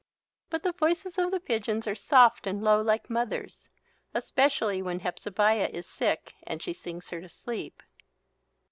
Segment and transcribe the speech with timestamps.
[0.49, 3.69] But the voices of the pigeons are soft and low like mother's,
[4.15, 7.83] especially when Hepzebiah is sick and she sings her to sleep.